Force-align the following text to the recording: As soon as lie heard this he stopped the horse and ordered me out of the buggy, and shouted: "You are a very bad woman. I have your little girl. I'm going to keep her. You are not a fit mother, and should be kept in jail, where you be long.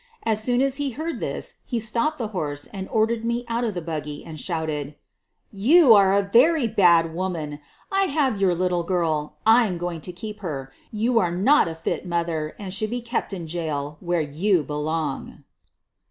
As 0.23 0.41
soon 0.43 0.63
as 0.63 0.79
lie 0.79 0.89
heard 0.93 1.19
this 1.19 1.57
he 1.63 1.79
stopped 1.79 2.17
the 2.17 2.29
horse 2.29 2.65
and 2.73 2.89
ordered 2.89 3.23
me 3.23 3.45
out 3.47 3.63
of 3.63 3.75
the 3.75 3.83
buggy, 3.83 4.25
and 4.25 4.39
shouted: 4.41 4.95
"You 5.51 5.93
are 5.93 6.13
a 6.15 6.23
very 6.27 6.67
bad 6.67 7.13
woman. 7.13 7.59
I 7.91 8.05
have 8.05 8.41
your 8.41 8.55
little 8.55 8.81
girl. 8.81 9.37
I'm 9.45 9.77
going 9.77 10.01
to 10.01 10.11
keep 10.11 10.39
her. 10.39 10.73
You 10.91 11.19
are 11.19 11.29
not 11.31 11.67
a 11.67 11.75
fit 11.75 12.03
mother, 12.03 12.55
and 12.57 12.73
should 12.73 12.89
be 12.89 13.01
kept 13.01 13.31
in 13.31 13.45
jail, 13.45 13.97
where 13.99 14.21
you 14.21 14.63
be 14.63 14.73
long. 14.73 15.43